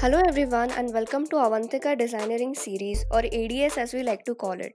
[0.00, 4.52] Hello everyone and welcome to Avantika Designeering series or ADS as we like to call
[4.52, 4.72] it.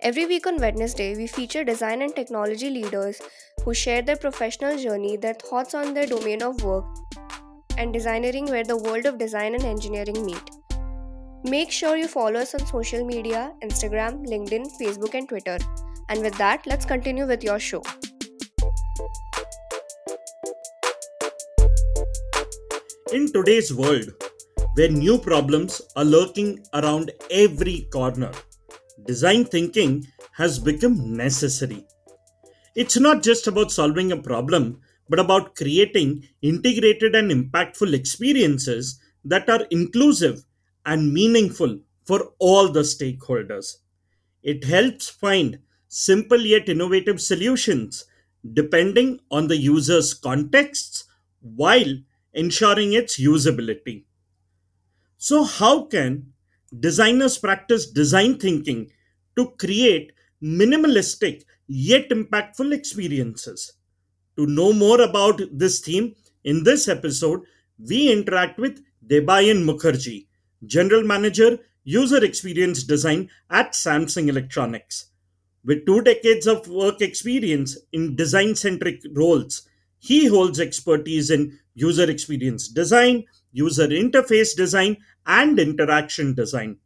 [0.00, 3.20] Every week on Wednesday, we feature design and technology leaders
[3.62, 6.86] who share their professional journey, their thoughts on their domain of work,
[7.76, 10.53] and designeering where the world of design and engineering meet.
[11.46, 15.58] Make sure you follow us on social media Instagram, LinkedIn, Facebook, and Twitter.
[16.08, 17.82] And with that, let's continue with your show.
[23.12, 24.08] In today's world,
[24.72, 28.32] where new problems are lurking around every corner,
[29.06, 31.84] design thinking has become necessary.
[32.74, 34.80] It's not just about solving a problem,
[35.10, 40.42] but about creating integrated and impactful experiences that are inclusive
[40.86, 43.76] and meaningful for all the stakeholders.
[44.42, 48.04] It helps find simple yet innovative solutions
[48.52, 51.04] depending on the user's contexts
[51.40, 51.94] while
[52.34, 54.04] ensuring its usability.
[55.16, 56.32] So, how can
[56.78, 58.92] designers practice design thinking
[59.36, 63.72] to create minimalistic yet impactful experiences?
[64.36, 66.14] To know more about this theme,
[66.44, 67.40] in this episode,
[67.78, 70.26] we interact with Debayan Mukherjee,
[70.66, 75.06] General Manager, User Experience Design at Samsung Electronics.
[75.64, 79.66] With two decades of work experience in design centric roles,
[79.98, 86.76] he holds expertise in user experience design, user interface design, and interaction design.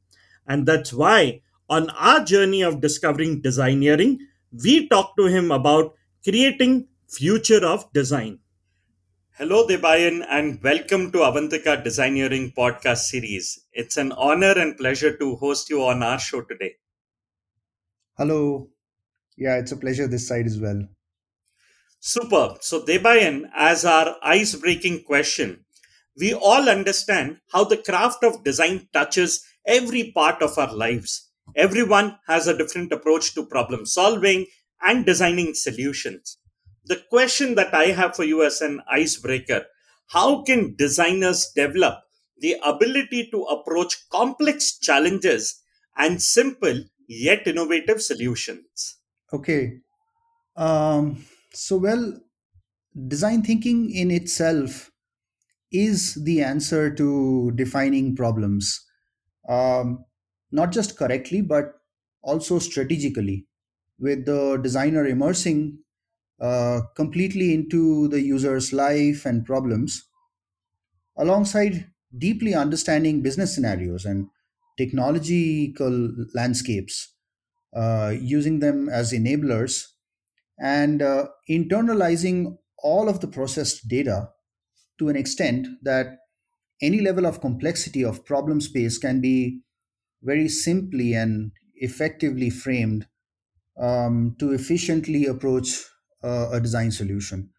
[0.46, 4.18] And that's why, on our journey of discovering designeering,
[4.64, 8.38] we talk to him about creating future of design.
[9.32, 13.60] Hello, Debayan, and welcome to Avantika Designeering podcast series.
[13.78, 16.74] It's an honor and pleasure to host you on our show today.
[18.16, 18.70] Hello.
[19.36, 20.82] Yeah, it's a pleasure this side as well.
[22.00, 22.64] Superb.
[22.64, 25.64] So, Debayan, as our ice breaking question,
[26.18, 31.30] we all understand how the craft of design touches every part of our lives.
[31.54, 34.46] Everyone has a different approach to problem solving
[34.82, 36.38] and designing solutions.
[36.86, 39.66] The question that I have for you as an icebreaker
[40.08, 42.00] how can designers develop
[42.40, 45.62] the ability to approach complex challenges
[45.96, 48.98] and simple yet innovative solutions?
[49.32, 49.80] Okay.
[50.56, 52.20] Um, so, well,
[53.08, 54.90] design thinking in itself
[55.70, 58.84] is the answer to defining problems,
[59.48, 60.04] um,
[60.52, 61.80] not just correctly, but
[62.22, 63.46] also strategically,
[63.98, 65.78] with the designer immersing
[66.40, 70.08] uh, completely into the user's life and problems,
[71.16, 74.28] alongside deeply understanding business scenarios and
[74.76, 77.14] technological landscapes,
[77.74, 79.84] uh, using them as enablers,
[80.60, 84.30] and uh, internalizing all of the processed data
[84.98, 86.18] to an extent that
[86.80, 89.60] any level of complexity of problem space can be
[90.22, 93.06] very simply and effectively framed
[93.80, 95.84] um, to efficiently approach
[96.22, 97.50] uh, a design solution.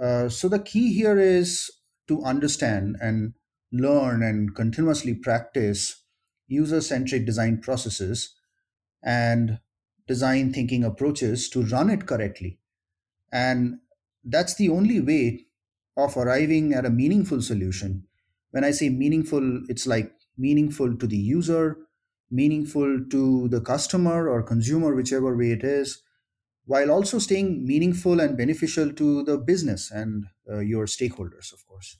[0.00, 1.70] Uh, so the key here is
[2.06, 3.34] to understand and
[3.72, 6.04] learn and continuously practice
[6.46, 8.34] user centric design processes
[9.02, 9.60] and
[10.06, 12.58] design thinking approaches to run it correctly.
[13.32, 13.80] And
[14.24, 15.46] that's the only way
[15.96, 18.06] of arriving at a meaningful solution.
[18.50, 21.76] When I say meaningful, it's like meaningful to the user,
[22.30, 26.02] meaningful to the customer or consumer, whichever way it is,
[26.66, 31.98] while also staying meaningful and beneficial to the business and uh, your stakeholders, of course.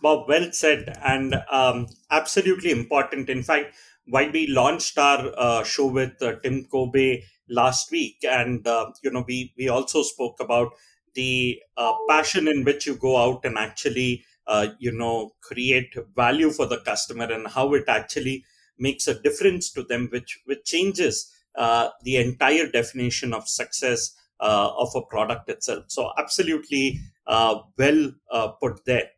[0.00, 3.28] Bob, well said, and um, absolutely important.
[3.28, 3.74] In fact,
[4.06, 9.10] while we launched our uh, show with uh, Tim Kobe last week, and uh, you
[9.10, 10.72] know, we we also spoke about
[11.14, 16.50] the uh, passion in which you go out and actually, uh, you know, create value
[16.50, 18.44] for the customer, and how it actually
[18.78, 24.88] makes a difference to them, which which changes uh, the entire definition of success of
[24.94, 25.84] a product itself.
[25.88, 28.12] So, absolutely well
[28.60, 29.08] put there.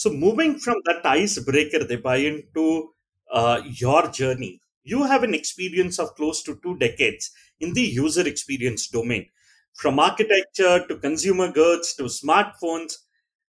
[0.00, 2.94] So, moving from that icebreaker, Debayan, to
[3.30, 7.30] uh, your journey, you have an experience of close to two decades
[7.60, 9.26] in the user experience domain.
[9.74, 12.94] From architecture to consumer goods to smartphones,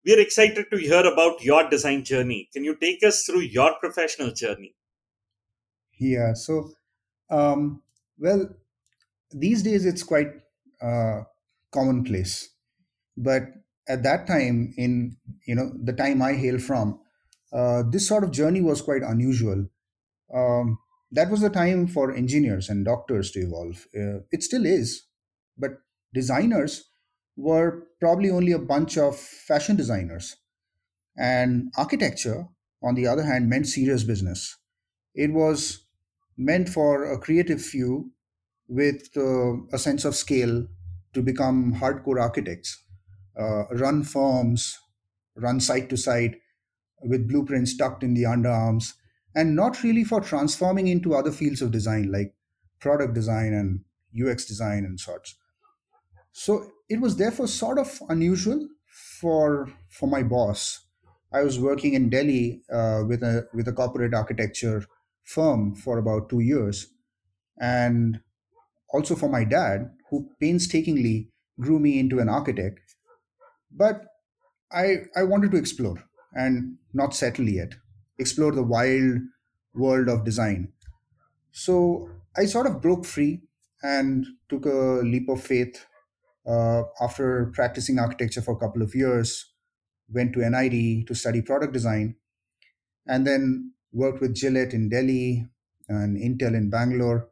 [0.05, 2.51] we are excited to hear about your design journey.
[2.53, 4.75] Can you take us through your professional journey?
[5.99, 6.73] Yeah, so,
[7.31, 7.81] um,
[8.19, 8.51] well,
[9.31, 10.33] these days it's quite
[10.83, 11.23] uh,
[11.73, 12.51] commonplace.
[13.17, 13.45] But
[13.89, 15.17] at that time, in
[15.47, 17.01] you know the time I hail from,
[17.53, 19.67] uh, this sort of journey was quite unusual.
[20.35, 20.79] Um,
[21.13, 23.87] that was the time for engineers and doctors to evolve.
[23.97, 25.07] Uh, it still is,
[25.57, 25.73] but
[26.13, 26.91] designers
[27.37, 30.37] were probably only a bunch of fashion designers.
[31.17, 32.49] And architecture,
[32.83, 34.57] on the other hand, meant serious business.
[35.15, 35.87] It was
[36.37, 38.13] meant for a creative few
[38.69, 40.69] with uh, a sense of scale
[41.15, 42.84] to become hardcore architects,
[43.39, 44.79] uh, run forms,
[45.37, 46.41] run site to site
[47.03, 48.95] with blueprints tucked in the underarms,
[49.35, 52.35] and not really for transforming into other fields of design like
[52.81, 53.85] product design and
[54.15, 55.37] UX design and such.
[56.33, 58.69] So it was therefore sort of unusual
[59.21, 60.81] for for my boss.
[61.33, 64.85] I was working in Delhi uh, with a with a corporate architecture
[65.23, 66.89] firm for about two years,
[67.61, 68.21] and
[68.91, 71.31] also for my dad, who painstakingly
[71.61, 72.94] grew me into an architect.
[73.75, 74.07] But
[74.73, 76.05] I I wanted to explore
[76.35, 77.75] and not settle yet.
[78.19, 79.21] Explore the wild
[79.75, 80.73] world of design.
[81.53, 83.43] So I sort of broke free
[83.83, 85.87] and took a leap of faith
[86.47, 89.53] uh, after practicing architecture for a couple of years.
[90.09, 92.17] Went to NID to study product design,
[93.07, 95.47] and then worked with Gillette in Delhi
[95.89, 97.31] and Intel in Bangalore.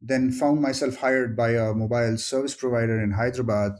[0.00, 3.72] Then found myself hired by a mobile service provider in Hyderabad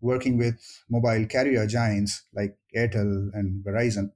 [0.00, 0.60] working with
[0.90, 4.10] mobile carrier giants like Airtel and Verizon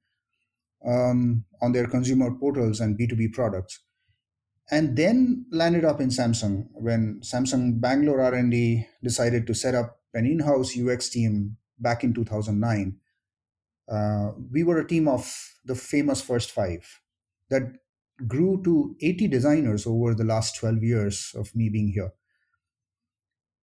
[0.87, 3.81] um, on their consumer portals and B2B products.
[4.71, 10.27] And then landed up in Samsung when Samsung Bangalore R&D decided to set up an
[10.27, 12.99] in-house UX team back in 2009.
[13.91, 17.01] Uh, we were a team of the famous first five
[17.49, 17.63] that
[18.27, 22.13] grew to 80 designers over the last 12 years of me being here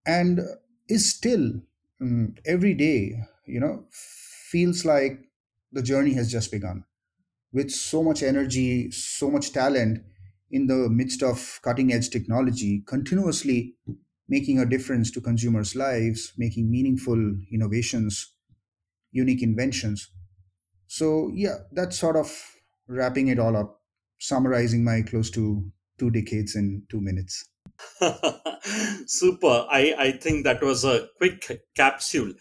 [0.06, 0.40] and
[0.88, 1.62] is still
[2.02, 3.16] mm, every day,
[3.46, 5.20] you know, feels like
[5.72, 6.86] the journey has just begun
[7.54, 10.04] with so much energy, so much talent
[10.52, 13.76] in the midst of cutting edge technology, continuously
[14.28, 18.34] making a difference to consumers' lives, making meaningful innovations,
[19.12, 20.12] unique inventions.
[20.88, 22.58] So, yeah, that's sort of
[22.88, 23.82] wrapping it all up,
[24.20, 27.50] summarizing my close to two decades in two minutes.
[29.06, 29.68] Super.
[29.70, 32.34] I, I think that was a quick capsule.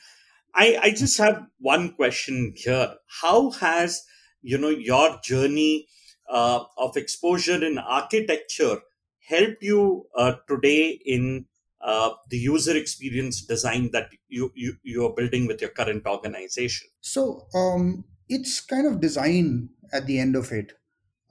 [0.54, 2.94] I, I just have one question here.
[3.22, 4.02] How has
[4.42, 5.88] you know your journey
[6.30, 8.78] uh, of exposure in architecture
[9.26, 11.46] helped you uh, today in
[11.80, 16.88] uh, the user experience design that you, you you are building with your current organization?
[17.00, 20.72] So, um, it's kind of design at the end of it.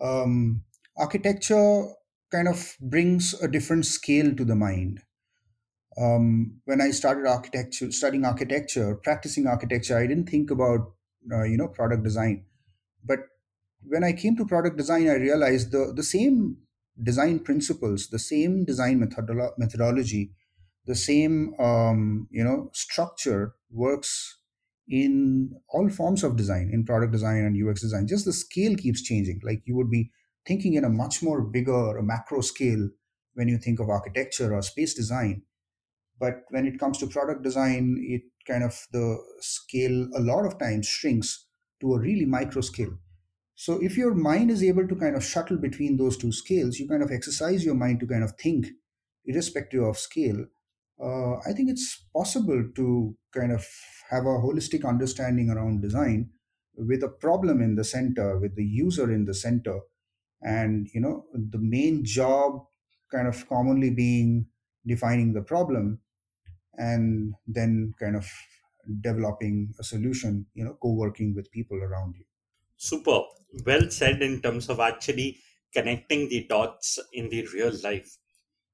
[0.02, 0.64] Um,
[0.98, 1.88] architecture
[2.34, 5.02] kind of brings a different scale to the mind.
[5.96, 10.94] Um, when I started architecture, studying architecture, practicing architecture, I didn't think about
[11.32, 12.46] uh, you know product design.
[13.04, 13.20] But
[13.86, 16.58] when I came to product design, I realized the the same
[17.02, 20.32] design principles, the same design methodolo- methodology,
[20.88, 24.40] the same um, you know structure works
[24.88, 28.08] in all forms of design, in product design and UX design.
[28.08, 29.42] Just the scale keeps changing.
[29.44, 30.12] Like you would be
[30.46, 32.90] thinking in a much more bigger, macro scale
[33.34, 35.44] when you think of architecture or space design.
[36.20, 40.60] But when it comes to product design it kind of the scale a lot of
[40.60, 41.48] times shrinks
[41.82, 42.94] to a really micro scale.
[43.56, 46.88] So if your mind is able to kind of shuttle between those two scales you
[46.88, 48.68] kind of exercise your mind to kind of think
[49.26, 50.46] irrespective of scale.
[51.04, 53.66] Uh, i think it's possible to kind of
[54.12, 56.30] have a holistic understanding around design
[56.76, 59.80] with a problem in the center with the user in the center
[60.44, 62.66] and you know the main job
[63.12, 64.48] kind of commonly being
[64.86, 66.00] defining the problem
[66.78, 68.28] and then kind of
[69.02, 72.26] developing a solution you know co-working with people around you
[72.78, 73.22] Super.
[73.66, 75.40] Well said in terms of actually
[75.74, 78.18] connecting the dots in the real life.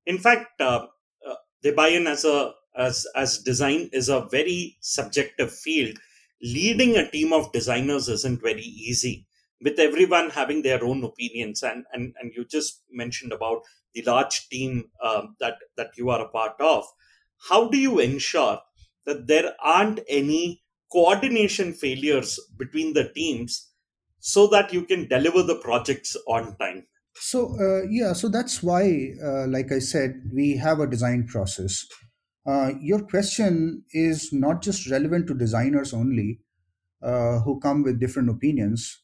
[0.05, 0.87] In fact, uh,
[1.25, 5.97] uh, Debayan as a as as design is a very subjective field.
[6.41, 9.27] Leading a team of designers isn't very easy,
[9.61, 11.63] with everyone having their own opinions.
[11.63, 13.63] And and and you just mentioned about
[13.93, 16.85] the large team um, that that you are a part of.
[17.49, 18.61] How do you ensure
[19.05, 23.71] that there aren't any coordination failures between the teams
[24.19, 26.85] so that you can deliver the projects on time?
[27.15, 31.85] so uh, yeah so that's why uh, like i said we have a design process
[32.45, 36.39] uh, your question is not just relevant to designers only
[37.03, 39.01] uh, who come with different opinions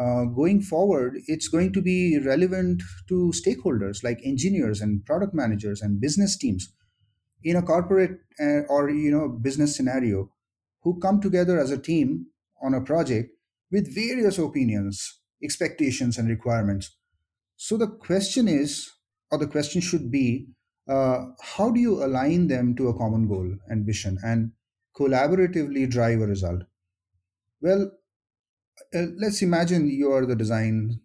[0.00, 5.82] uh, going forward it's going to be relevant to stakeholders like engineers and product managers
[5.82, 6.72] and business teams
[7.42, 10.30] in a corporate uh, or you know business scenario
[10.82, 12.26] who come together as a team
[12.62, 13.30] on a project
[13.70, 16.96] with various opinions expectations and requirements
[17.64, 18.90] So the question is,
[19.30, 20.48] or the question should be,
[20.94, 21.18] uh,
[21.50, 24.52] how do you align them to a common goal and vision and
[25.00, 26.64] collaboratively drive a result?
[27.62, 27.90] Well,
[28.94, 31.00] uh, let's imagine you are the design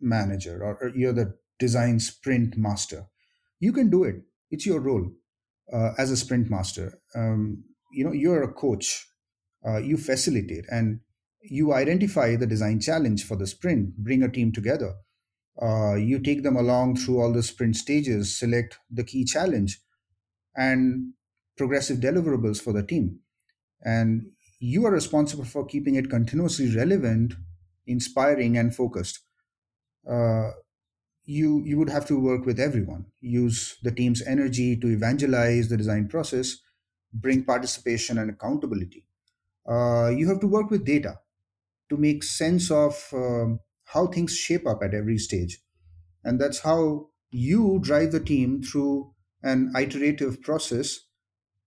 [0.00, 3.06] manager or, you're the design sprint master.
[3.58, 4.16] You can do it.
[4.50, 5.10] It's your role
[5.72, 6.98] uh, as a sprint master.
[7.14, 9.06] Um, you know, you're a coach.
[9.66, 11.00] Uh, you facilitate and
[11.42, 13.96] you identify the design challenge for the sprint.
[13.96, 14.94] Bring a team together.
[15.60, 18.38] Uh, you take them along through all the sprint stages.
[18.38, 19.80] Select the key challenge
[20.56, 21.12] and
[21.56, 23.20] progressive deliverables for the team.
[23.82, 27.34] And you are responsible for keeping it continuously relevant,
[27.86, 29.20] inspiring, and focused.
[30.08, 30.50] Uh,
[31.24, 33.06] you you would have to work with everyone.
[33.20, 36.58] Use the team's energy to evangelize the design process
[37.12, 39.06] bring participation and accountability.
[39.68, 41.20] Uh, you have to work with data
[41.90, 45.60] to make sense of um, how things shape up at every stage.
[46.24, 51.00] And that's how you drive the team through an iterative process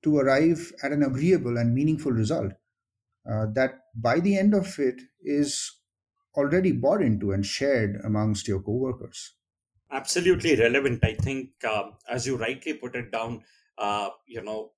[0.03, 2.53] to arrive at an agreeable and meaningful result
[3.29, 5.79] uh, that by the end of it is
[6.35, 9.35] already bought into and shared amongst your coworkers.
[9.91, 11.03] Absolutely relevant.
[11.03, 13.43] I think um, as you rightly put it down
[13.77, 14.71] uh, you know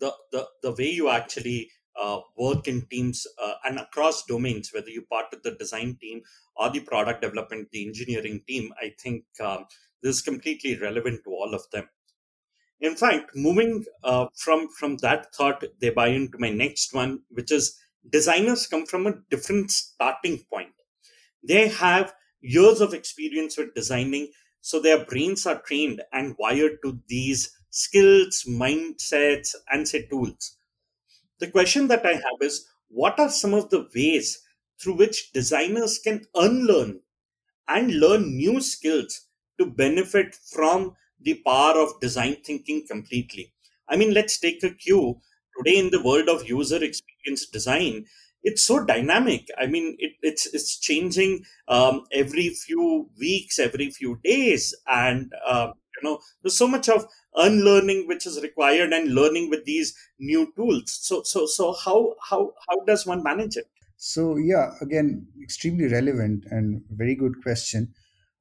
[0.00, 4.90] the, the the way you actually uh, work in teams uh, and across domains whether
[4.90, 6.22] you part of the design team
[6.56, 9.66] or the product development the engineering team i think um,
[10.02, 11.88] this is completely relevant to all of them
[12.80, 17.78] in fact moving uh, from from that thought Debayan into my next one which is
[18.16, 20.72] designers come from a different starting point
[21.42, 24.30] they have years of experience with designing
[24.60, 30.56] so their brains are trained and wired to these skills, mindsets, and say tools.
[31.38, 34.42] The question that I have is what are some of the ways
[34.78, 37.00] through which designers can unlearn
[37.68, 39.22] and learn new skills
[39.58, 43.52] to benefit from the power of design thinking completely?
[43.88, 45.20] I mean, let's take a cue.
[45.58, 48.06] Today, in the world of user experience design,
[48.42, 49.48] it's so dynamic.
[49.58, 55.72] I mean, it, it's it's changing um, every few weeks, every few days, and uh,
[55.96, 60.52] you know, there's so much of unlearning which is required and learning with these new
[60.56, 60.98] tools.
[61.02, 63.68] So so so how how how does one manage it?
[63.96, 67.94] So yeah, again, extremely relevant and very good question.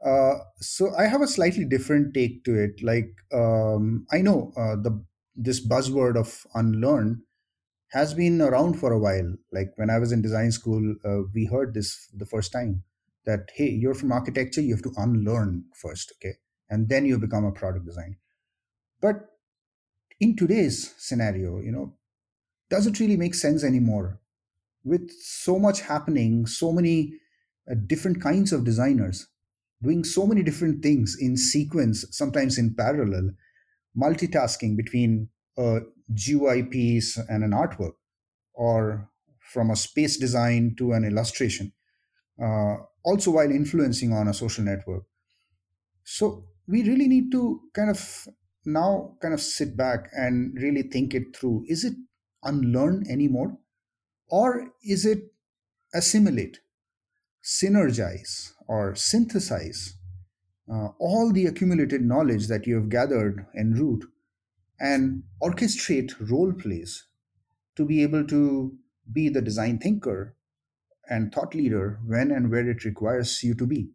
[0.06, 2.84] Uh, so I have a slightly different take to it.
[2.84, 5.04] Like um, I know uh, the
[5.36, 7.24] this buzzword of unlearn
[7.90, 9.36] has been around for a while.
[9.52, 12.84] Like when I was in design school, uh, we heard this the first time
[13.26, 16.36] that hey, you're from architecture, you have to unlearn first, okay,
[16.70, 18.18] and then you become a product design.
[19.02, 19.30] But
[20.20, 21.96] in today's scenario, you know,
[22.70, 24.20] does it really make sense anymore?
[24.84, 27.20] With so much happening, so many
[27.70, 29.28] uh, different kinds of designers
[29.82, 33.32] doing so many different things in sequence, sometimes in parallel,
[33.98, 35.80] multitasking between a
[36.14, 37.94] GUI piece and an artwork,
[38.54, 41.72] or from a space design to an illustration,
[42.42, 45.04] uh, also while influencing on a social network.
[46.04, 48.28] So we really need to kind of
[48.66, 51.66] now kind of sit back and really think it through.
[51.68, 51.94] Is it
[52.44, 53.58] unlearn anymore?
[54.28, 55.20] Or is it
[55.94, 56.60] assimilate,
[57.46, 59.98] synergize, or synthesize
[60.72, 64.06] uh, all the accumulated knowledge that you have gathered en route
[64.80, 67.06] and orchestrate role plays
[67.76, 68.76] to be able to
[69.14, 70.36] be the design thinker
[71.08, 73.92] and thought leader when and where it requires you to be.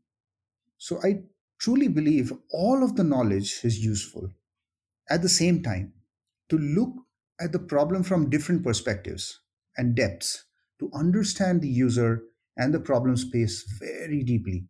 [0.78, 1.25] So I
[1.59, 4.30] truly believe all of the knowledge is useful.
[5.09, 5.92] At the same time,
[6.50, 6.95] to look
[7.40, 9.40] at the problem from different perspectives
[9.76, 10.45] and depths,
[10.78, 12.23] to understand the user
[12.61, 14.67] and the problem space very deeply.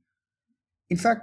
[0.89, 1.23] In fact,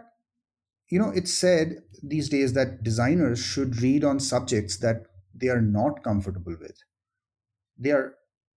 [0.90, 5.62] you know, it's said these days that designers should read on subjects that they are
[5.62, 6.78] not comfortable with.
[7.78, 8.16] They are,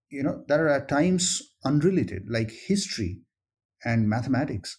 [0.09, 3.21] you know, that are at times unrelated, like history
[3.85, 4.77] and mathematics,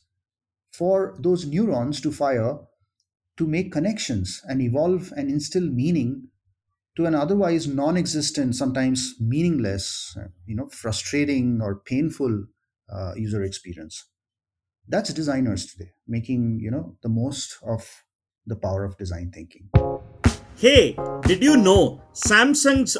[0.73, 2.59] for those neurons to fire
[3.37, 6.29] to make connections and evolve and instill meaning
[6.97, 12.47] to an otherwise non-existent sometimes meaningless you know frustrating or painful
[12.93, 14.07] uh, user experience.
[14.89, 17.89] That's designers today making you know the most of
[18.47, 19.69] the power of design thinking.
[20.57, 22.97] Hey did you know samsung's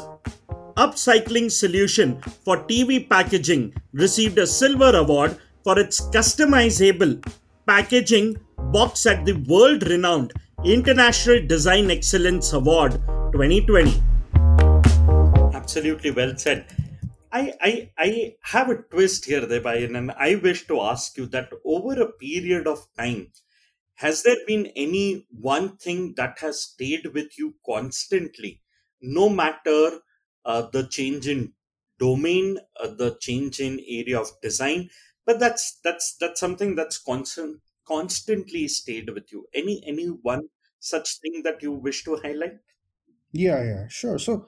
[0.77, 7.13] upcycling solution for tv packaging received a silver award for its customizable
[7.67, 8.37] packaging
[8.71, 10.31] box at the world renowned
[10.63, 12.93] international design excellence award
[13.33, 14.01] 2020
[15.53, 16.65] absolutely well said
[17.31, 21.51] I, I, I have a twist here, Debayan, and I wish to ask you that
[21.65, 23.31] over a period of time,
[23.95, 28.61] has there been any one thing that has stayed with you constantly
[29.01, 29.99] no matter
[30.45, 31.53] uh, the change in
[31.99, 34.89] domain uh, the change in area of design?
[35.25, 39.47] But that's that's that's something that's constant constantly stayed with you.
[39.53, 42.59] Any any one such thing that you wish to highlight?
[43.31, 44.19] Yeah, yeah, sure.
[44.19, 44.47] So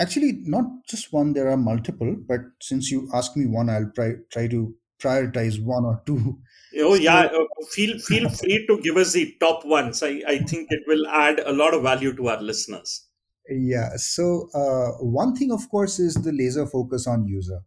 [0.00, 4.14] actually, not just one, there are multiple, but since you asked me one, I'll try
[4.30, 6.40] try to prioritize one or two.
[6.80, 10.38] oh yeah So uh, feel feel free to give us the top ones i i
[10.50, 13.08] think it will add a lot of value to our listeners
[13.48, 17.60] yeah, so uh, one thing, of course, is the laser focus on user.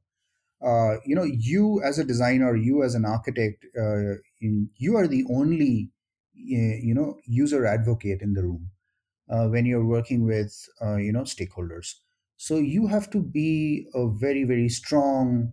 [0.61, 5.07] Uh, you know, you as a designer, you as an architect, uh, in, you are
[5.07, 5.91] the only,
[6.33, 8.71] you know, user advocate in the room
[9.29, 11.95] uh, when you're working with uh, you know stakeholders
[12.39, 15.51] so you have to be a very very strong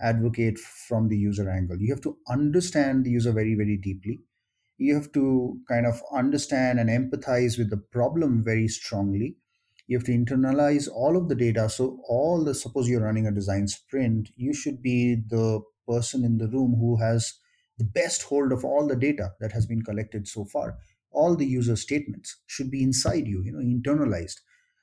[0.00, 1.76] advocate from the user angle.
[1.80, 4.20] You have to understand the user very very deeply.
[4.78, 9.36] You have to kind of understand and empathize with the problem very strongly.
[9.88, 11.68] You have to internalize all of the data.
[11.68, 16.38] So all the suppose you're running a design sprint you should be the person in
[16.38, 17.34] the room who has
[17.78, 20.78] the best hold of all the data that has been collected so far.
[21.10, 24.36] All the user statements should be inside you you know internalized.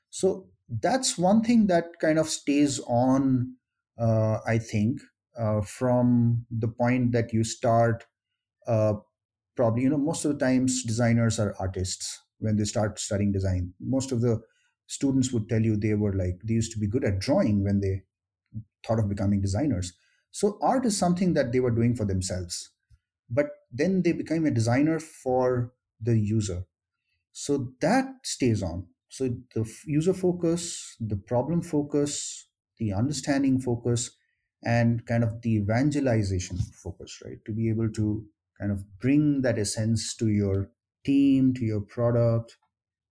[0.10, 3.56] So that's one thing that kind of stays on
[3.98, 5.02] uh, i think
[5.38, 8.06] uh, from the point that you start
[8.68, 8.94] uh,
[9.56, 13.74] probably you know most of the times designers are artists when they start studying design.
[13.80, 14.42] Most of the
[14.88, 17.80] students would tell you they were like they used to be good at drawing when
[17.82, 18.04] they
[18.86, 19.94] thought of becoming designers.
[20.32, 22.72] So art is something that they were doing for themselves
[23.30, 26.66] but then they became a designer for the user.
[27.34, 34.18] So that stays on so the user focus the problem focus the understanding focus
[34.64, 37.40] and kind of the evangelization focus right?
[37.46, 38.28] To be able to
[38.60, 40.72] kind of bring that essence to your
[41.06, 42.58] team to your product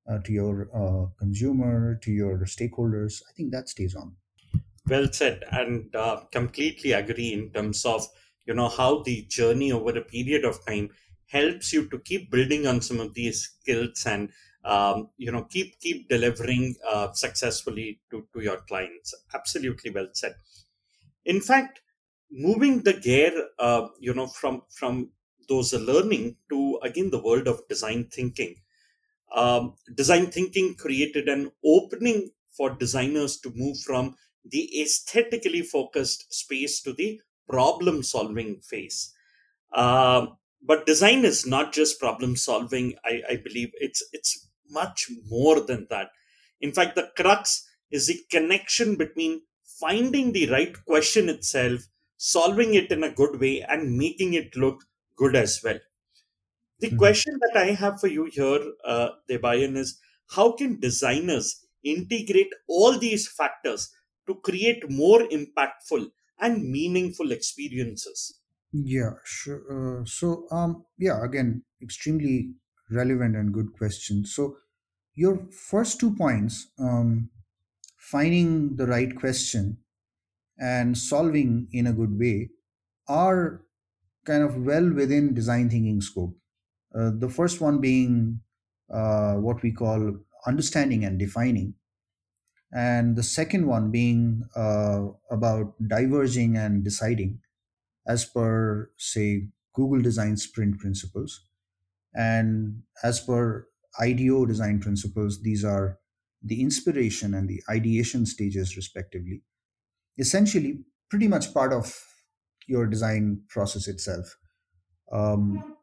[0.08, 3.22] uh, to your uh, consumer to your stakeholders.
[3.28, 4.16] I think that stays on.
[4.88, 8.06] Well said and uh, completely agree in terms of
[8.46, 10.90] you know how the journey over a period of time
[11.26, 14.32] helps you to keep building on some of these skills and
[14.64, 20.34] um, you know keep keep delivering uh, successfully to, to your clients absolutely well said
[21.24, 21.80] in fact
[22.30, 25.10] moving the gear uh, you know from from
[25.48, 28.54] those learning to again the world of design thinking
[29.34, 36.80] um, design thinking created an opening for designers to move from the aesthetically focused space
[36.82, 39.12] to the problem solving phase.
[39.74, 42.94] Um, but design is not just problem solving.
[43.04, 46.10] I, I believe it's it's much more than that.
[46.60, 51.82] In fact, the crux is the connection between finding the right question itself,
[52.18, 54.82] solving it in a good way, and making it look
[55.16, 55.78] good as well.
[56.78, 56.94] The Mhm.
[56.94, 62.96] question that I have for you here, uh, Debayan, is how can designers integrate all
[62.96, 63.92] these factors
[64.28, 68.38] to create more impactful and meaningful experiences?
[68.72, 72.54] yeah sure uh, so um yeah again extremely
[72.90, 74.56] relevant and good question so
[75.14, 77.30] your first two points um
[77.98, 79.78] finding the right question
[80.58, 82.50] and solving in a good way
[83.08, 83.64] are
[84.24, 86.36] kind of well within design thinking scope.
[86.94, 88.40] Uh, the first one being
[88.92, 91.74] uh, what we call understanding and defining,
[92.72, 97.40] and the second one being uh, about diverging and deciding
[98.06, 101.46] as per, say, Google Design Sprint principles.
[102.14, 103.68] And as per
[104.00, 105.98] IDEO design principles, these are
[106.42, 109.42] the inspiration and the ideation stages, respectively
[110.18, 111.94] essentially pretty much part of
[112.66, 114.36] your design process itself.
[115.12, 115.76] Um,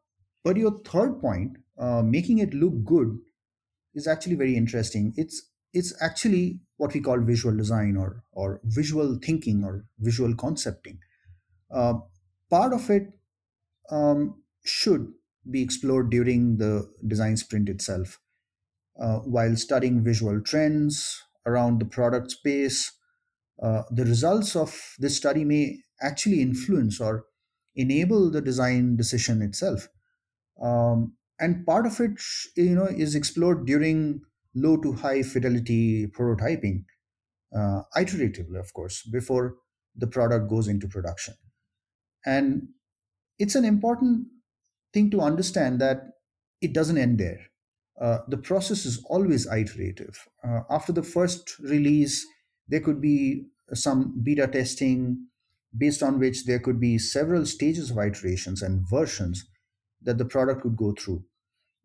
[0.43, 3.19] but your third point, uh, making it look good,
[3.93, 5.13] is actually very interesting.
[5.17, 10.99] It's it's actually what we call visual design or or visual thinking or visual concepting.
[11.71, 11.95] Uh,
[12.49, 13.19] part of it
[13.89, 15.13] um, should
[15.49, 18.19] be explored during the design sprint itself,
[18.99, 22.91] uh, while studying visual trends around the product space
[23.61, 27.25] Uh, the results of this study may actually influence or
[27.75, 29.87] enable the design decision itself.
[30.59, 32.17] Um, and part of it,
[32.55, 34.21] you know, is explored during
[34.55, 36.85] low to high fidelity prototyping,
[37.53, 39.57] uh, iteratively, of course, before
[39.95, 41.35] the product goes into production.
[42.25, 42.69] And
[43.37, 44.25] it's an important
[44.93, 46.01] thing to understand that
[46.61, 47.39] it doesn't end there.
[47.99, 50.27] Uh, the process is always iterative.
[50.43, 52.25] Uh, after the first release,
[52.67, 55.27] there could be some beta testing
[55.77, 59.45] based on which there could be several stages of iterations and versions
[60.01, 61.23] that the product would go through.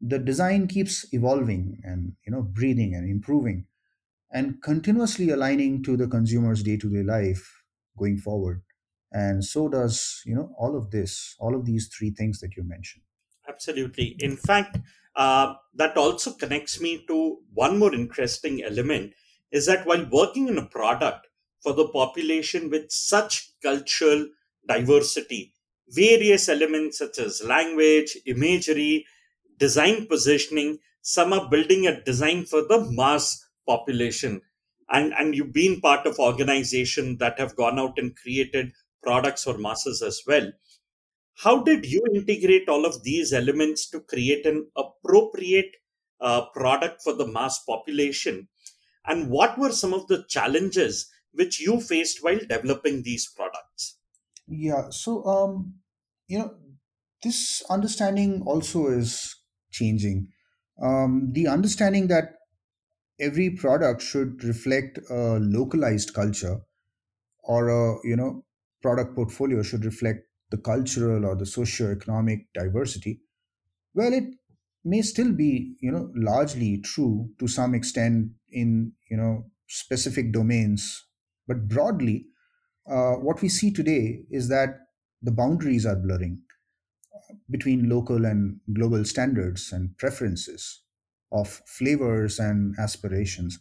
[0.01, 3.67] the design keeps evolving and you know breathing and improving
[4.31, 7.45] and continuously aligning to the consumer's day-to-day life
[7.99, 8.63] going forward
[9.13, 12.63] and so does you know all of this all of these three things that you
[12.63, 13.03] mentioned
[13.49, 14.17] Absolutely.
[14.19, 14.79] In fact,
[15.15, 19.13] uh, that also connects me to one more interesting element
[19.51, 21.27] is that while working in a product
[21.63, 24.27] for the population with such cultural
[24.69, 25.55] diversity,
[25.89, 29.07] various elements such as language, imagery,
[29.59, 34.43] design positioning, some are building a design for the mass population.
[34.91, 38.73] And, and you've been part of organizations that have gone out and created
[39.07, 40.51] products for masses as well
[41.45, 45.77] how did you integrate all of these elements to create an appropriate
[46.21, 48.49] uh, product for the mass population?
[49.07, 53.99] And what were some of the challenges which you faced while developing these products?
[54.49, 55.75] yeah so um
[56.29, 56.55] you know
[57.23, 59.35] this understanding also is
[59.71, 60.29] changing
[60.83, 62.35] um the understanding that
[63.19, 66.61] every product should reflect a localized culture
[67.43, 68.45] or a you know
[68.83, 73.21] product portfolio should reflect the cultural or the socio-economic diversity.
[73.95, 74.35] Well it
[74.85, 81.05] may still be you know largely true to some extent in you know specific domains.
[81.49, 82.29] But broadly
[82.87, 84.89] uh, what we see today is that
[85.23, 86.43] the boundaries are blurring
[87.51, 90.83] between local and global standards and preferences
[91.33, 93.59] of flavors and aspirations.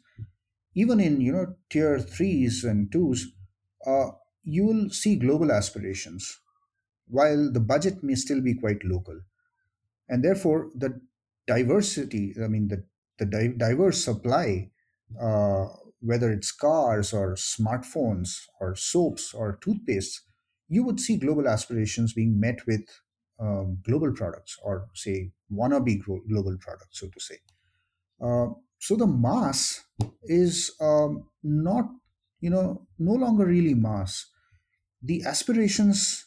[0.76, 3.28] Even in you know tier 3s and 2s
[3.86, 4.12] uh,
[4.46, 6.40] you will see global aspirations
[7.08, 9.20] while the budget may still be quite local.
[10.10, 11.02] And therefore the
[11.48, 12.84] diversity i mean the,
[13.20, 14.72] the di- diverse supply
[15.22, 15.68] uh,
[16.00, 20.22] whether it's cars or smartphones or soaps or toothpastes
[20.70, 22.82] you would see global aspirations being met with
[23.40, 27.38] um, global products or say wannabe glo- global products so to say.
[28.22, 28.48] Uh,
[28.80, 29.84] so the mass
[30.24, 31.90] is um, not
[32.40, 34.28] you know no longer really mass
[35.02, 36.26] the aspirations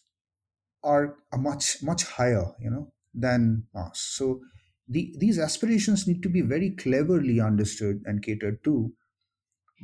[0.85, 4.41] are a much much higher you know than us so
[4.89, 8.93] the, these aspirations need to be very cleverly understood and catered to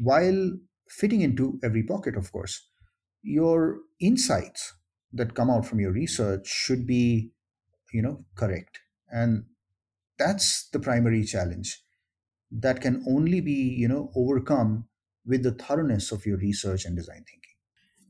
[0.02, 2.68] while fitting into every pocket of course.
[3.22, 4.74] Your insights
[5.12, 7.32] that come out from your research should be
[7.92, 8.80] you know correct.
[9.10, 9.46] And
[10.18, 11.82] that's the primary challenge
[12.52, 14.88] that can only be you know overcome
[15.26, 17.43] with the thoroughness of your research and design thinking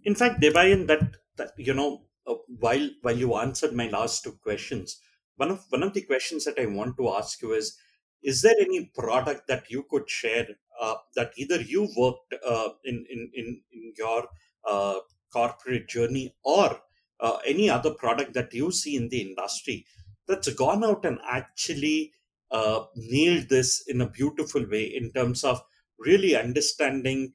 [0.05, 4.33] In fact, Debayan, that, that you know, uh, while while you answered my last two
[4.43, 4.99] questions,
[5.37, 7.77] one of one of the questions that I want to ask you is:
[8.23, 10.47] Is there any product that you could share
[10.81, 14.29] uh, that either you worked uh, in, in in in your
[14.67, 15.01] uh,
[15.33, 16.81] corporate journey or
[17.21, 19.87] uh, any other product that you see in the industry
[20.27, 22.13] that's gone out and actually
[22.51, 25.63] uh, nailed this in a beautiful way in terms of
[25.99, 27.33] really understanding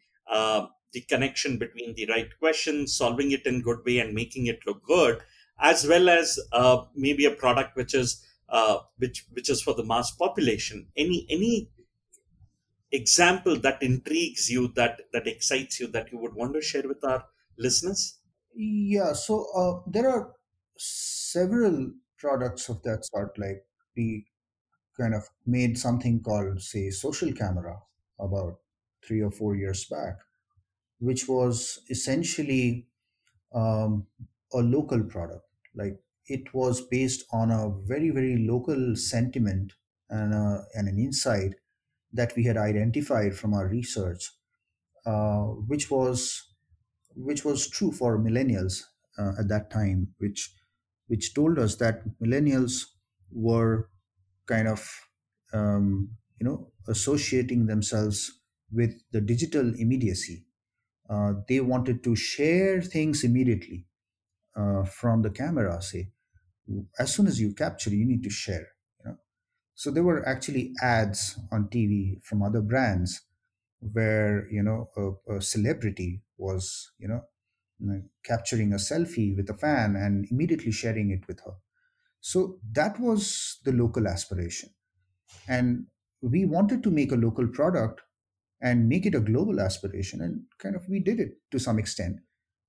[0.93, 4.84] the connection between the right questions, solving it in good way, and making it look
[4.84, 5.21] good,
[5.60, 9.86] as well as uh, maybe a product which is uh, which which is for the
[9.86, 10.88] mass population.
[10.97, 11.69] Any any
[12.91, 17.04] example that intrigues you, that that excites you, that you would want to share with
[17.04, 17.25] our
[17.58, 18.19] listeners?
[18.56, 20.34] yeah so uh, there are
[20.78, 23.63] several products of that sort like
[23.95, 24.25] we
[24.99, 27.78] kind of made something called say social camera
[28.19, 28.60] about
[29.04, 30.17] three or four years back
[30.99, 32.88] which was essentially
[33.53, 34.07] um,
[34.53, 35.45] a local product.
[35.75, 39.73] Like it was based on a very, very local sentiment
[40.09, 41.55] and, uh, and an insight
[42.13, 44.31] that we had identified from our research,
[45.05, 46.45] uh, which was
[47.15, 48.83] which was true for millennials
[49.17, 50.53] uh, at that time, which
[51.07, 52.85] which told us that millennials
[53.31, 53.89] were
[54.47, 55.09] kind of
[55.53, 60.45] um, you know associating themselves with the digital immediacy
[61.10, 63.88] uh, they wanted to share things immediately
[64.56, 66.12] uh, from the camera say
[67.00, 68.69] as soon as you capture you need to share
[69.00, 69.17] you know?
[69.76, 73.22] So there were actually ads on tv from other brands
[73.82, 77.26] where you know a, a celebrity was you know
[77.80, 81.56] you know, capturing a selfie with a fan and immediately sharing it with her.
[82.22, 84.72] So that was the local aspiration.
[85.48, 85.88] And
[86.22, 88.02] we wanted to make a local product
[88.62, 92.17] and make it a global aspiration and kind of we did it to some extent.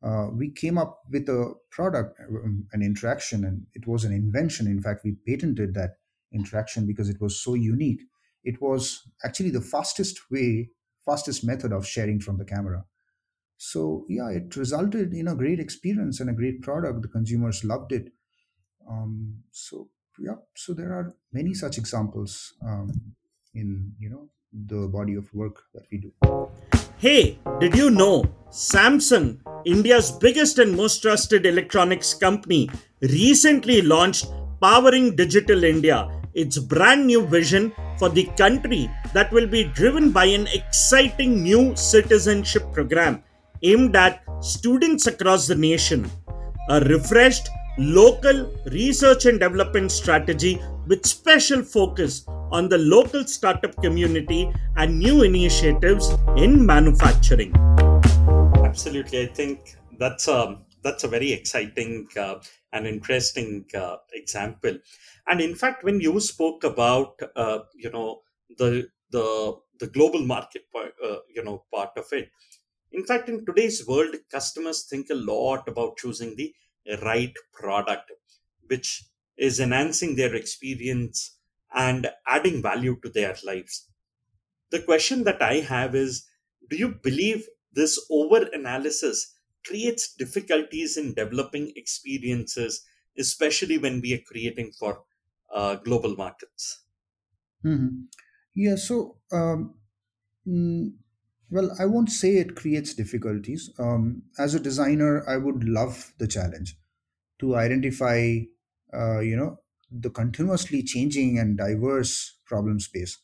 [0.02, 4.66] Uh, we came up with a product um, an interaction and it was an invention.
[4.66, 5.96] In fact we patented that
[6.32, 8.00] interaction because it was so unique.
[8.44, 10.70] It was actually the fastest way
[11.04, 12.84] fastest method of sharing from the camera.
[13.56, 17.02] So yeah it resulted in a great experience and a great product.
[17.02, 18.12] The consumers loved it.
[18.88, 19.88] Um, so
[20.20, 22.90] yeah, so there are many such examples um,
[23.54, 26.12] in you know the body of work that we do.
[26.98, 32.68] Hey, did you know Samsung, India's biggest and most trusted electronics company,
[33.00, 34.26] recently launched
[34.60, 40.26] Powering Digital India, its brand new vision for the country that will be driven by
[40.26, 43.22] an exciting new citizenship program
[43.62, 46.10] aimed at students across the nation.
[46.68, 54.52] A refreshed local research and development strategy with special focus on the local startup community
[54.76, 57.52] and new initiatives in manufacturing.
[58.64, 62.36] Absolutely, I think that's a that's a very exciting uh,
[62.72, 64.78] and interesting uh, example.
[65.26, 68.22] And in fact, when you spoke about uh, you know
[68.58, 72.30] the the the global market uh, you know part of it,
[72.92, 76.52] in fact, in today's world, customers think a lot about choosing the
[77.02, 78.12] right product,
[78.66, 79.04] which
[79.36, 81.38] is enhancing their experience
[81.72, 83.88] and adding value to their lives.
[84.70, 86.26] The question that I have is
[86.70, 89.34] Do you believe this over analysis
[89.66, 92.84] creates difficulties in developing experiences,
[93.18, 95.04] especially when we are creating for
[95.52, 96.84] uh, global markets?
[97.62, 98.08] hmm
[98.54, 99.74] Yeah, so um,
[100.46, 100.94] mm,
[101.50, 103.70] well, I won't say it creates difficulties.
[103.78, 106.76] Um, as a designer, I would love the challenge
[107.40, 108.40] to identify,
[108.94, 109.60] uh, you know,
[109.90, 113.18] the continuously changing and diverse problem space.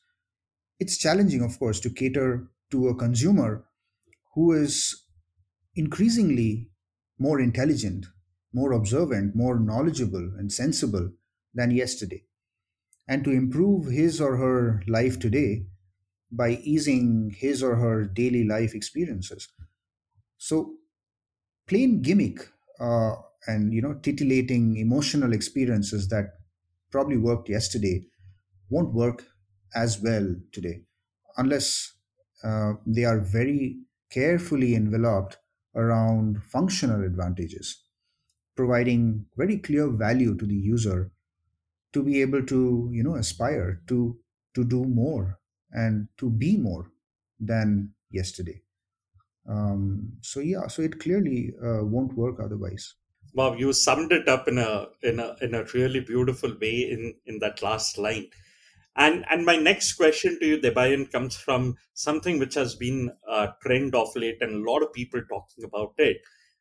[0.80, 3.64] It's challenging, of course, to cater to a consumer
[4.34, 5.04] who is
[5.76, 6.70] increasingly
[7.18, 8.06] more intelligent,
[8.52, 11.12] more observant, more knowledgeable, and sensible
[11.54, 12.24] than yesterday,
[13.08, 15.66] and to improve his or her life today
[16.30, 19.48] by easing his or her daily life experiences.
[20.38, 20.76] So,
[21.66, 26.38] plain gimmick uh, and you know titillating emotional experiences that
[26.90, 28.06] probably worked yesterday
[28.70, 29.26] won't work
[29.74, 30.84] as well today
[31.38, 31.94] unless
[32.44, 35.38] uh, they are very carefully enveloped
[35.74, 37.84] around functional advantages
[38.56, 41.12] providing very clear value to the user
[41.92, 44.18] to be able to you know aspire to
[44.54, 45.40] to do more
[45.72, 46.90] and to be more
[47.40, 48.60] than yesterday
[49.48, 52.94] um, so yeah so it clearly uh, won't work otherwise
[53.34, 57.16] Wow, you summed it up in a in a in a really beautiful way in
[57.26, 58.30] in that last line.
[58.96, 63.48] And and my next question to you, Debayan, comes from something which has been a
[63.62, 66.18] trend of late, and a lot of people talking about it.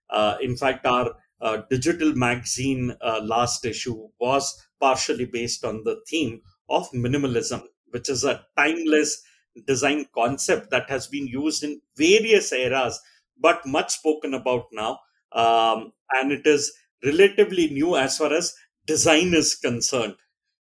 [0.09, 6.01] Uh, in fact, our uh, digital magazine uh, last issue was partially based on the
[6.07, 7.63] theme of minimalism,
[7.95, 9.23] which is a timeless
[9.67, 12.99] design concept that has been used in various eras,
[13.39, 14.99] but much spoken about now.
[15.31, 18.53] Um, and it is relatively new as far as
[18.85, 20.15] design is concerned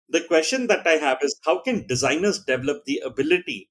[0.08, 3.70] the question that I have is how can designers develop the ability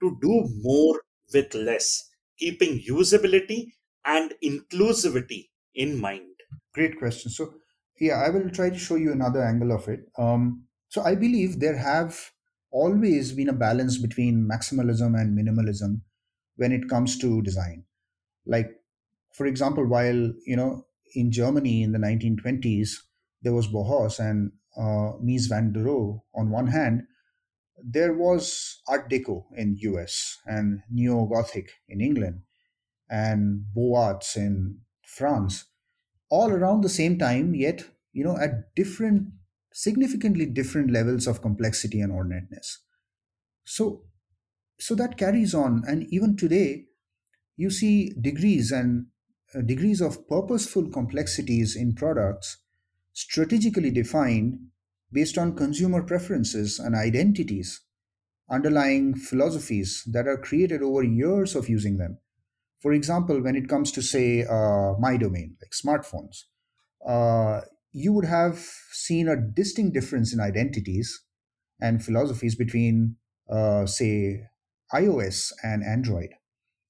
[0.00, 1.00] to do more
[1.32, 3.72] with less, keeping usability
[4.04, 6.28] and inclusivity in mind?
[6.72, 7.54] great question so
[7.98, 11.58] yeah i will try to show you another angle of it um, so i believe
[11.58, 12.32] there have
[12.82, 16.00] always been a balance between maximalism and minimalism
[16.56, 17.84] when it comes to design.
[18.46, 18.70] Like
[19.32, 22.90] for example while you know in germany in the 1920s
[23.42, 27.04] there was bauhaus and uh, mies van der rohe on one hand
[27.96, 32.42] there was art deco in us and neo-gothic in england
[33.10, 34.80] and beaux arts in
[35.16, 35.66] france
[36.30, 39.28] all around the same time yet you know at different
[39.76, 42.80] significantly different levels of complexity and ornateness.
[43.64, 44.04] So
[44.78, 46.86] so that carries on and even today
[47.56, 49.06] you see degrees and
[49.54, 52.58] uh, degrees of purposeful complexities in products
[53.12, 54.58] strategically defined
[55.12, 57.82] based on consumer preferences and identities
[58.50, 62.18] underlying philosophies that are created over years of using them.
[62.80, 66.44] For example when it comes to say uh, my domain like smartphones
[67.06, 67.62] uh,
[67.96, 68.58] you would have
[68.92, 71.22] seen a distinct difference in identities
[71.80, 73.16] and philosophies between
[73.50, 74.42] uh, say
[74.94, 76.30] ios and android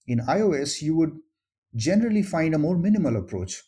[0.07, 1.19] in iOS, you would
[1.75, 3.63] generally find a more minimal approach,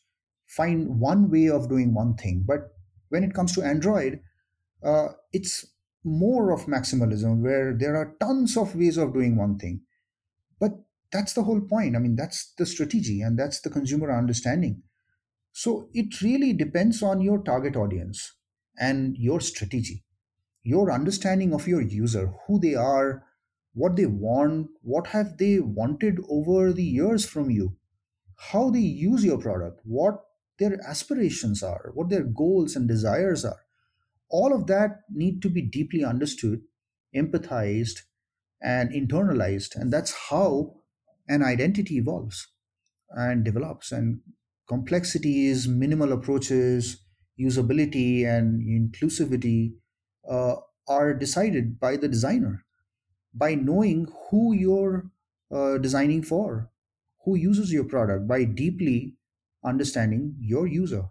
[0.47, 2.45] find one way of doing one thing.
[2.47, 2.73] But
[3.09, 4.21] when it comes to Android,
[4.83, 5.67] uh, it's
[6.05, 9.83] more of maximalism where there are tons of ways of doing one thing.
[10.61, 10.73] But
[11.13, 11.97] that's the whole point.
[11.97, 14.83] I mean, that's the strategy and that's the consumer understanding.
[15.59, 18.35] So it really depends on your target audience
[18.79, 20.05] and your strategy.
[20.63, 23.25] Your understanding of your user who they are
[23.75, 27.77] what they want what have they wanted over the years from you
[28.53, 30.21] how they use your product what
[30.61, 33.63] their aspirations are what their goals and desires are.
[34.29, 36.63] All of that need to be deeply understood
[37.13, 38.03] empathized
[38.63, 40.77] and internalized and that's how
[41.27, 42.47] an identity evolves
[43.11, 44.21] and develops and
[44.69, 46.99] complexity is minimal approaches
[47.41, 49.75] usability and inclusivity
[50.29, 50.57] uh,
[50.89, 52.65] are decided by the designer
[53.35, 55.11] by knowing who you're
[55.53, 56.71] uh, designing for
[57.25, 59.17] who uses your product by deeply
[59.65, 61.05] understanding your user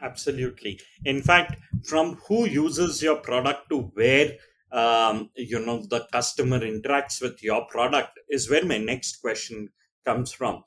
[0.00, 0.78] Absolutely.
[1.04, 4.32] In fact, from who uses your product to where
[4.72, 9.70] um, you know the customer interacts with your product is where my next question
[10.04, 10.64] comes from.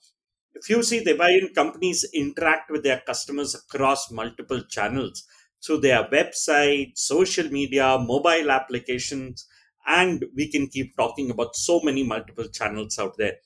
[0.59, 5.23] If you see, the Debayan companies interact with their customers across multiple channels
[5.65, 9.47] through their website, social media, mobile applications,
[9.87, 13.37] and we can keep talking about so many multiple channels out there.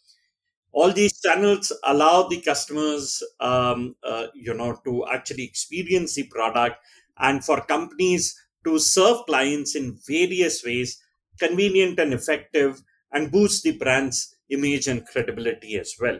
[0.74, 6.78] All these channels allow the customers um, uh, you know to actually experience the product
[7.18, 11.02] and for companies to serve clients in various ways
[11.40, 16.20] convenient and effective and boost the brand's image and credibility as well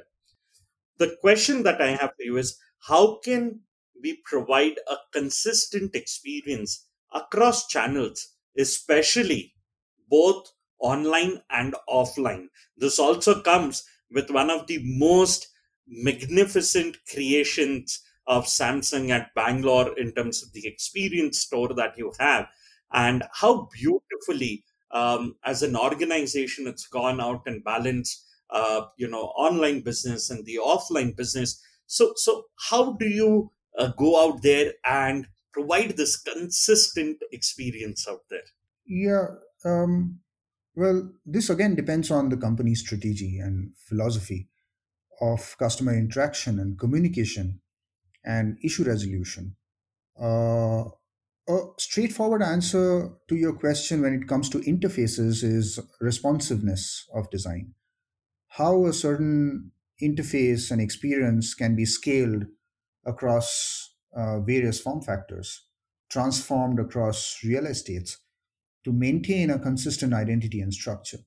[0.98, 3.60] the question that i have for you is how can
[4.02, 9.54] we provide a consistent experience across channels especially
[10.10, 12.48] both online and offline?
[12.78, 15.48] This also comes with one of the most
[15.88, 22.48] magnificent creations of Samsung at Bangalore in terms of the experience store that you have,
[22.92, 29.34] and how beautifully, um, as an organization, it's gone out and balanced, uh, you know,
[29.36, 31.62] online business and the offline business.
[31.88, 38.22] So, so how do you uh, go out there and provide this consistent experience out
[38.30, 38.44] there?
[38.86, 39.28] yeah
[39.66, 40.20] um,
[40.76, 44.50] Well, this again depends on the company's strategy and philosophy
[45.22, 47.62] of customer interaction and communication
[48.26, 49.56] and issue resolution.
[50.22, 50.86] Uh,
[51.50, 57.74] a straightforward answer to your question when it comes to interfaces is responsiveness of design.
[58.58, 62.46] How a certain interface and experience can be scaled
[63.06, 65.68] across uh, various form factors,
[66.10, 68.20] transformed across real estates
[68.84, 71.20] to maintain a consistent identity and structure.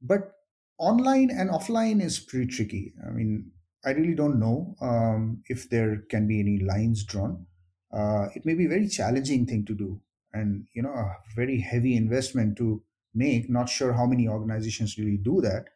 [0.00, 0.32] But
[0.78, 2.94] online and offline is pretty tricky.
[3.06, 3.52] I mean,
[3.84, 7.46] I really don't know um, if there can be any lines drawn.
[7.92, 10.00] Uh, it may be a very challenging thing to do,
[10.32, 12.82] and you know, a very heavy investment to
[13.14, 13.48] make.
[13.48, 15.68] Not sure how many organizations really do that,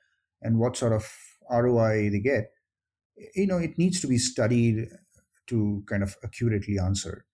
[0.43, 1.11] and what sort of
[1.51, 2.53] ROI they get.
[3.35, 4.89] You know, it needs to be studied
[5.49, 7.27] to kind of accurately answer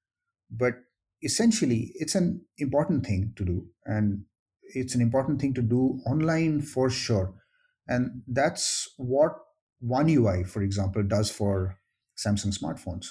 [0.50, 0.74] but
[1.22, 4.24] essentially it's an important thing to do and
[4.62, 7.34] it's an important thing to do online for sure
[7.88, 9.32] and that's what
[9.80, 11.78] one ui for example does for
[12.16, 13.08] samsung smartphones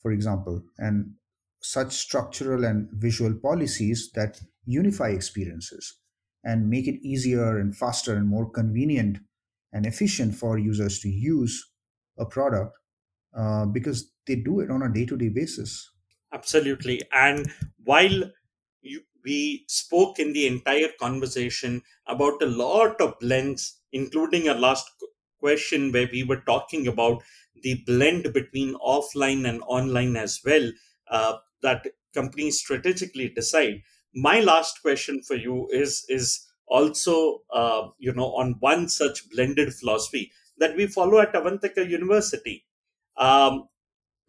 [0.00, 1.14] for example and
[1.60, 5.96] such structural and visual policies that unify experiences
[6.44, 9.18] and make it easier and faster and more convenient
[9.74, 11.70] and efficient for users to use
[12.16, 12.74] a product
[13.36, 15.90] uh, because they do it on a day-to-day basis
[16.34, 17.00] Absolutely.
[17.12, 17.50] And
[17.84, 18.32] while
[18.82, 24.90] you, we spoke in the entire conversation about a lot of blends, including a last
[25.38, 27.22] question where we were talking about
[27.62, 30.72] the blend between offline and online as well,
[31.08, 33.82] uh, that companies strategically decide.
[34.12, 39.74] My last question for you is is also uh, you know on one such blended
[39.74, 42.64] philosophy that we follow at Avantika University.
[43.16, 43.68] Um,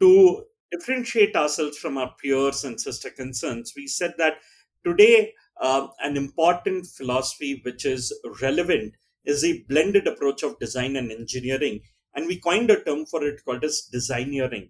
[0.02, 4.40] to differentiate ourselves from our peers and sister concerns, we said that
[4.86, 11.12] today um, an important philosophy which is relevant is a blended approach of design and
[11.12, 11.82] engineering.
[12.14, 14.70] And we coined a term for it called as designeering.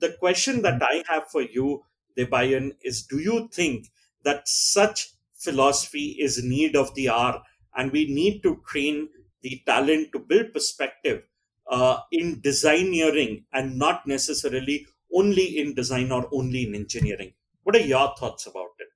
[0.00, 1.82] The question that I have for you,
[2.16, 3.88] Debayan, is do you think
[4.22, 7.42] that such philosophy is need of the hour
[7.76, 9.08] and we need to train
[9.42, 11.22] the talent to build perspective
[11.70, 17.32] uh, in designeering and not necessarily only in design or only in engineering.
[17.62, 18.88] What are your thoughts about it?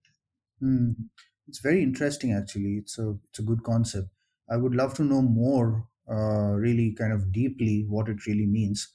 [0.61, 0.93] Hmm.
[1.49, 2.76] It's very interesting, actually.
[2.78, 4.09] It's a it's a good concept.
[4.49, 8.88] I would love to know more, uh, really, kind of deeply, what it really means.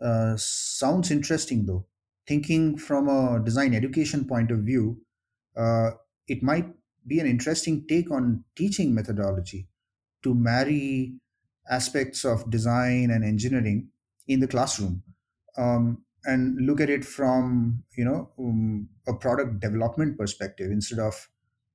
[0.00, 1.86] Uh, sounds interesting, though.
[2.26, 5.00] Thinking from a design education point of view,
[5.56, 5.92] uh,
[6.28, 6.74] it might
[7.06, 9.68] be an interesting take on teaching methodology
[10.22, 11.20] to marry
[11.70, 13.90] aspects of design and engineering
[14.26, 15.02] in the classroom.
[15.56, 21.28] Um, and look at it from you know um, a product development perspective instead of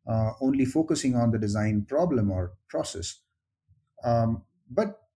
[0.08, 3.22] uh, only focusing on the design problem or process
[4.04, 5.08] um, but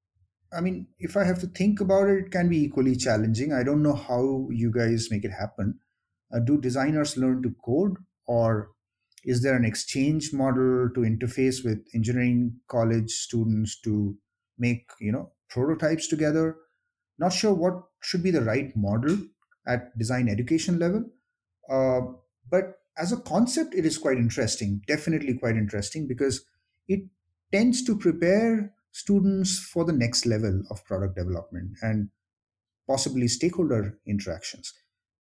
[0.53, 3.63] i mean if i have to think about it it can be equally challenging i
[3.63, 5.79] don't know how you guys make it happen
[6.35, 7.97] Uh, do designers learn to code,
[8.35, 8.47] or
[9.25, 14.15] is there an exchange model to interface with engineering college students to
[14.57, 16.55] make you know prototypes together?
[17.17, 19.17] Not sure what should be the right model
[19.67, 21.05] at design education level,
[21.69, 22.01] uh,
[22.49, 24.81] but as a concept, it is quite interesting.
[24.87, 26.45] Definitely quite interesting because
[26.87, 27.01] it
[27.51, 32.09] tends to prepare students for the next level of product development and
[32.87, 34.73] possibly stakeholder interactions,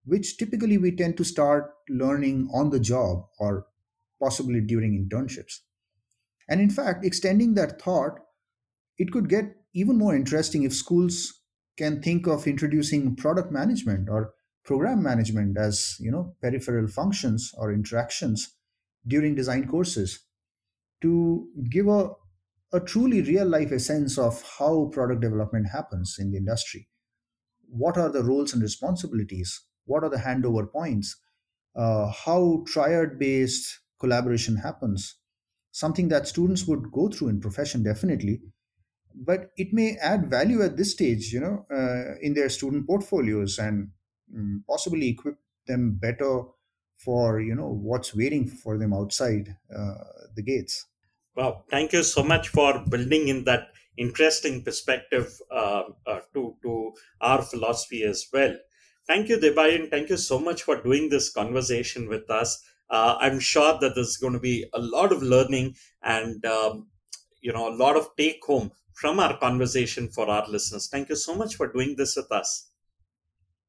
[0.05, 3.65] which typically we tend to start learning on the job or
[4.25, 5.59] possibly during internships.
[6.49, 8.19] And in fact, extending that thought,
[8.97, 11.41] it could get even more interesting if schools
[11.77, 17.71] can think of introducing product management or program management as you know peripheral functions or
[17.71, 18.55] interactions
[19.05, 20.21] during design courses
[21.01, 22.09] to give a,
[22.73, 26.87] a truly real life essence of how product development happens in the industry.
[27.67, 29.61] What are the roles and responsibilities?
[29.85, 31.15] What are the handover points?
[31.75, 35.15] Uh, how triad based collaboration happens
[35.83, 38.39] something that students would go through in profession definitely
[39.29, 43.57] but it may add value at this stage you know uh, in their student portfolios
[43.59, 43.89] and
[44.35, 45.37] mm, possibly equip
[45.67, 46.33] them better
[46.97, 49.95] for you know what's waiting for them outside uh,
[50.35, 50.85] the gates
[51.35, 56.93] Wow, thank you so much for building in that interesting perspective uh, uh, to, to
[57.19, 58.55] our philosophy as well.
[59.05, 59.89] Thank you, Debayan.
[59.89, 62.63] Thank you so much for doing this conversation with us.
[62.89, 66.87] Uh, I'm sure that there's going to be a lot of learning and um,
[67.41, 70.87] you know a lot of take home from our conversation for our listeners.
[70.89, 72.69] Thank you so much for doing this with us.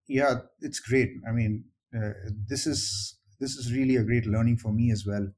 [0.08, 1.64] yeah it's great i mean
[1.96, 2.12] uh,
[2.48, 5.28] this is this is really a great learning for me as well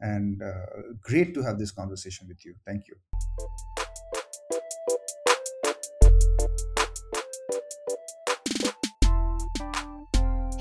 [0.00, 0.66] and uh,
[1.02, 2.96] great to have this conversation with you thank you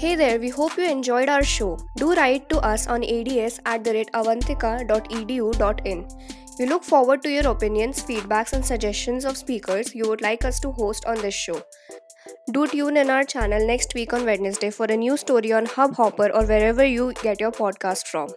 [0.01, 1.77] Hey there, we hope you enjoyed our show.
[1.95, 6.07] Do write to us on ads at the rate avantika.edu.in.
[6.57, 10.59] We look forward to your opinions, feedbacks, and suggestions of speakers you would like us
[10.61, 11.61] to host on this show.
[12.51, 16.31] Do tune in our channel next week on Wednesday for a new story on Hubhopper
[16.33, 18.29] or wherever you get your podcast from.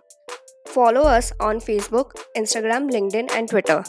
[0.66, 3.82] Follow us on Facebook, Instagram, LinkedIn, and Twitter.